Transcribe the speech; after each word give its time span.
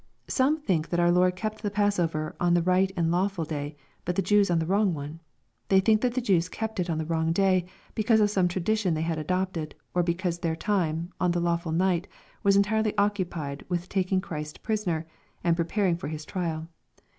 Some 0.27 0.57
think 0.57 0.89
that 0.89 0.99
our 0.99 1.11
Lord 1.11 1.35
kept 1.35 1.61
the 1.61 1.69
passover 1.69 2.35
on 2.39 2.55
the 2.55 2.63
right 2.63 2.91
and 2.97 3.11
lawful 3.11 3.45
day, 3.45 3.75
but 4.03 4.15
the 4.15 4.23
Jews 4.23 4.49
on 4.49 4.57
the 4.57 4.65
wrong 4.65 4.95
one. 4.95 5.19
They 5.69 5.79
think 5.79 6.01
that 6.01 6.15
the 6.15 6.21
Jews 6.25 6.49
kept 6.49 6.79
it 6.79 6.89
on 6.89 6.97
the 6.97 7.05
wrong 7.05 7.31
day, 7.31 7.67
beca.use 7.95 8.19
of 8.19 8.31
some 8.31 8.47
tradition 8.47 8.95
they 8.95 9.03
had 9.03 9.19
adopted, 9.19 9.75
or 9.93 10.01
because 10.01 10.39
their 10.39 10.55
time, 10.55 11.13
on 11.19 11.29
the 11.33 11.39
lawful 11.39 11.71
night, 11.71 12.07
was 12.41 12.55
entirely 12.55 12.97
occupied 12.97 13.63
with 13.69 13.89
taking 13.89 14.21
Christ 14.21 14.63
prisoner, 14.63 15.05
and 15.43 15.55
preparing 15.55 15.95
for 15.95 16.07
His 16.07 16.25
trial. 16.25 16.67